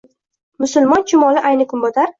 [0.65, 2.09] Musulmon chumoli ayni kunbotar.